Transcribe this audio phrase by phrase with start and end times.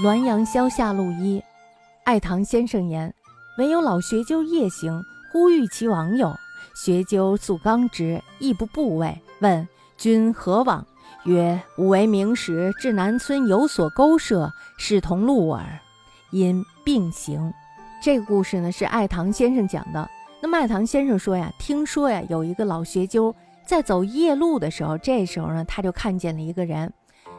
[0.00, 1.42] 滦阳萧下路一，
[2.04, 3.12] 爱堂先生言：
[3.58, 6.32] 唯有老学究夜行，忽遇其网友。
[6.76, 9.20] 学究素刚直，亦不怖畏。
[9.40, 10.86] 问君何往？
[11.24, 15.64] 曰：吾为明时至南村有所勾涉，是同路耳。
[16.30, 17.52] 因并行。
[18.00, 20.08] 这个故事呢，是爱堂先生讲的。
[20.40, 23.34] 那么爱堂先生说呀，听说呀，有一个老学究
[23.66, 26.92] 在走夜路的时候，这时候呢，他就看见了一个人。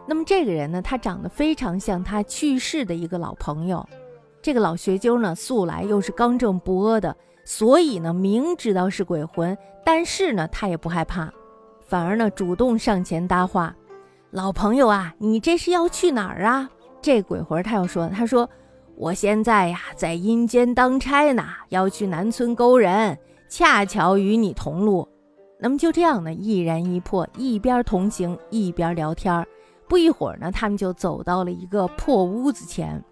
[0.09, 3.87] 那么这个人呢，他长得非常像他去世的一个老朋友。
[4.41, 11.31] 这个老学究呢，素来又是刚正不阿的，所以呢，明知道是鬼魂，但是呢，他也不害怕，
[11.85, 13.75] 反而呢，主动上前搭话
[14.33, 16.67] ：“老朋友啊，你这是要去哪儿啊？”
[17.03, 18.49] 这鬼魂他又说：“他说
[18.95, 23.15] 我现在呀，在阴间当差呢，要去南村勾人，
[23.47, 25.07] 恰巧与你同路。
[25.59, 29.45] 那么就这样呢，一人一魄，一边同行一边聊天儿。”
[29.89, 33.03] 不一会儿呢，他们就走到了一个破屋子前。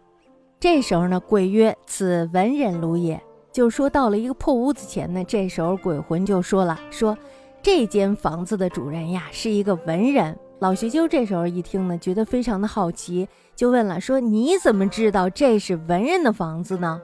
[0.59, 3.19] 这时候呢，鬼曰：“此文人庐也。”
[3.51, 5.23] 就说到了一个破屋子前呢。
[5.23, 7.17] 这时候鬼魂就说了：“说
[7.61, 17.01] 这间房子的主人呀，是一个文人。”老学究这时候一听呢，觉得非常的好奇，就问了：“说你怎么知道这是文人的房子呢？”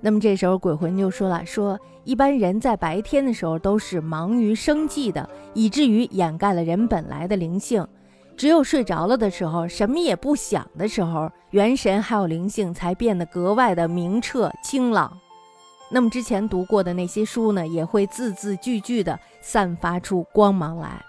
[0.00, 7.86] 那么这时候鬼魂就说了：“说一般人在白天的时候都是忙于生计的，以至于掩盖了人本来的灵性。”
[8.36, 15.16] 只有睡着了的时候，什么也不想的时候，元神还有灵性才变得格外的明澈清朗。
[15.90, 21.04] 那么之前读过的那些书呢，也会字字句句的散发出光芒来。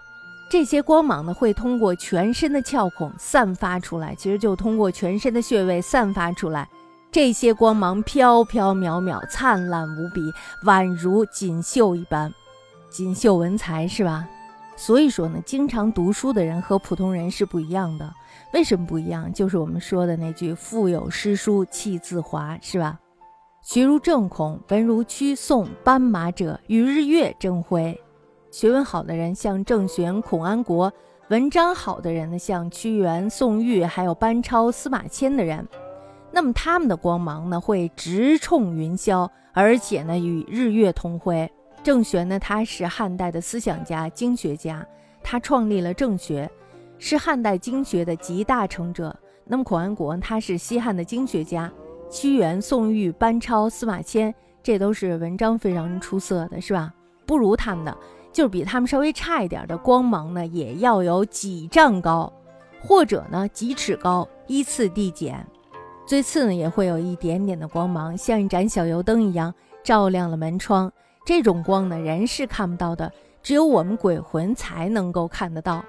[0.51, 6.67] 这些光芒呢，会通过全身的窍孔散发出来，其实就通过全身的穴位散发出来。
[7.11, 10.21] 这些光芒飘飘渺渺，灿烂无比，
[10.66, 12.31] 宛如锦绣一般，
[12.91, 14.28] 锦绣文才是吧？
[14.75, 18.11] 所以说呢，经常读书的人和普通人是不一样的。
[18.53, 19.31] 为什么不一样？
[19.31, 23.00] 就是我们说的那句“腹有诗书气自华”，是吧？
[23.62, 28.00] 学如正孔，文如屈宋斑马者，与日月争辉。
[28.51, 30.89] 学问好的人像郑玄、孔安国；
[31.29, 35.66] 文章好的人呢，像屈原、宋玉，还有班超、司马迁的人。
[36.31, 41.50] 那么他们的光芒呢，会直冲云霄，而且呢，与日月同辉。
[41.83, 44.88] 郑玄呢，他是汉代的思想家、经学家，
[45.21, 46.49] 他创立了郑学，
[46.97, 49.13] 是汉代经学的集大成者。
[49.45, 51.69] 那么孔安国，他是西汉的经学家，
[52.09, 54.33] 屈原、宋玉、班超、司马迁，
[54.63, 56.94] 这都是文章非常出色的，是吧？
[57.25, 57.97] 不如他们的，
[58.31, 62.31] 就是比他们稍微差一点的，光芒呢也要有几丈高，
[62.81, 65.45] 或者呢几尺高，依次递减，
[66.07, 70.89] 最次呢也会有一点点的光芒，像一盏小油灯一样，照亮了门窗。
[71.25, 73.11] 这种光呢，人是看不到的，
[73.41, 75.84] 只有我们鬼魂才能够看得到。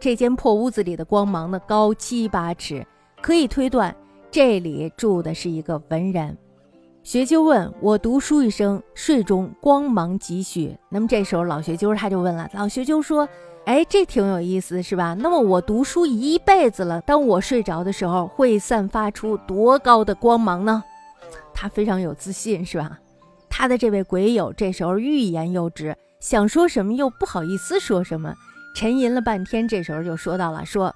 [0.00, 2.86] 这间破屋子里的光芒呢，高七八尺，
[3.22, 3.94] 可以推断
[4.30, 6.36] 这里住的是一个文人。
[7.02, 10.76] 学究问我读书一生，睡中光芒几许？
[10.88, 13.28] 那么这时候老学究他就问了，老学究说
[13.66, 15.14] ：“哎，这挺有意思，是吧？
[15.14, 20.82] 那么我读书一辈子了，当我睡着的时候，会散发出多高的光芒呢？”
[21.54, 22.98] 他非常有自信，是吧？
[23.56, 28.34] 他的这位鬼友这时候欲言又止，想说什么又不好意思说什么，
[28.74, 30.92] 沉吟了半天，这时候就说到了：“说，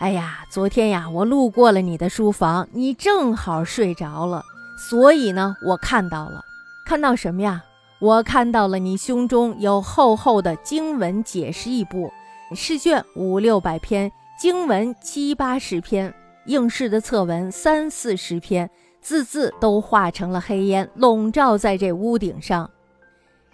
[0.00, 4.42] 哎呀，昨天呀，我路过了你的书房，你正好睡着了，
[4.76, 6.42] 所以呢，我看到了，
[6.84, 7.62] 看到什么呀？
[8.00, 12.12] 我看到了你胸中有厚厚的经文解释一部，
[12.52, 14.10] 试卷五六百篇，
[14.40, 16.12] 经文七八十篇，
[16.46, 18.68] 应试的测文三四十篇。”
[19.02, 22.70] 字字都化成了黑烟，笼罩在这屋顶上。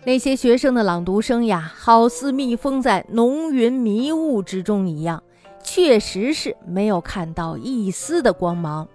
[0.04, 5.20] 那些学生的朗读声呀，好似密封在浓云迷雾之中一样，
[5.62, 8.86] 确实是没有看到一丝的光芒。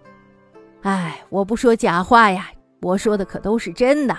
[0.84, 2.52] 哎，我不说假话呀，
[2.82, 4.16] 我说的可都是真的。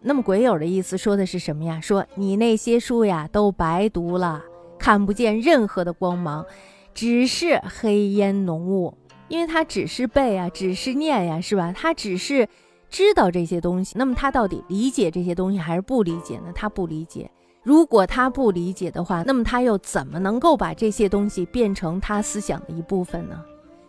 [0.00, 1.80] 那么鬼友的意思说的是什么呀？
[1.80, 4.42] 说你那些书呀都白读了，
[4.78, 6.44] 看不见任何的光芒，
[6.92, 8.92] 只是黑烟浓雾。
[9.32, 11.72] 因为他只是背啊，只是念呀，是吧？
[11.74, 12.46] 他只是
[12.90, 16.52] 知道这些东西，那么他到底理解这些东西还是不理解呢？
[16.54, 17.30] 他不理解。
[17.62, 23.42] 如果他不理解的话，那么他又怎么能够把这些东西变成他思想的一部分呢？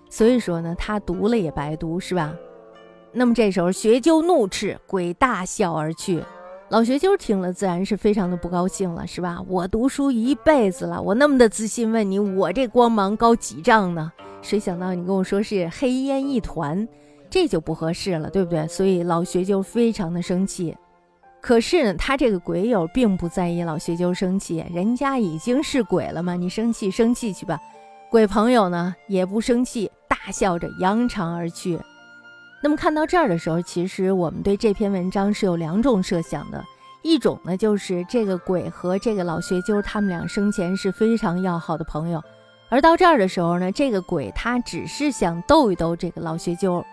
[0.09, 2.33] 所以说呢，他读了也白读，是吧？
[3.11, 6.23] 那么这时候学究怒斥，鬼大笑而去。
[6.69, 9.43] 老学究听了自然是非常的不高兴了，是吧？
[9.49, 14.09] 我读书一辈子了，我那么的自信，问你，我这光芒高几丈呢？
[14.43, 16.87] 谁想到你跟我说是黑烟一团，
[17.29, 18.67] 这就不合适了，对不对？
[18.67, 20.75] 所以老学究非常的生气。
[21.41, 27.57] 可是呢，他这个鬼友并不在意老学究生气，人家已经是鬼了嘛，你生气生气去吧。
[28.11, 31.79] 鬼朋友呢也不生气，大笑着扬长而去。
[32.61, 36.63] 那么看到这儿的时候，其实我们对这篇文章是有两种设想的。
[37.01, 42.23] 一种呢，就是这个鬼和这个老学究他们俩生前是非常要好的朋友，
[42.73, 46.83] 而到这儿的时候呢，这个鬼他只是想逗一逗这个老学究，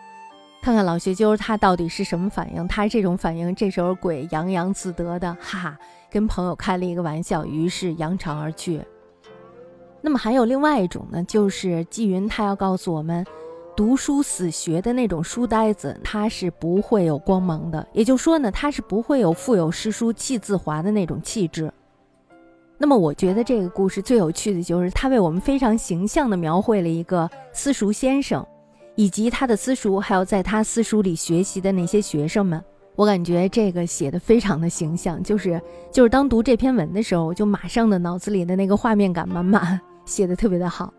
[0.60, 2.68] 看看老学究他到底是什么反应。
[2.68, 5.78] 他这种反应，这时候鬼洋洋自得的，哈哈，
[6.10, 8.82] 跟朋友开了一个玩笑，于是扬长而去。
[10.02, 13.24] 那么还有另外一种呢，就是纪云他要告诉我们。
[13.74, 17.88] 读书死学的那种书呆子，他是不会有光芒的。
[17.94, 21.72] 也就是说呢，他是不会有腹有诗书气自华的那种气质。
[22.82, 28.42] 那么，我觉得这个故事最有趣的就是，他为我们非常形象地描绘了一个私塾先生，
[28.94, 32.64] 以及他的私塾，还有在他私塾里学习的那些学生们。
[32.96, 35.60] 我感觉这个写的非常的形象，就是
[35.92, 40.90] 就是当读这篇文的时候，就马上的脑子里的那个画面感满满，写的特别的好。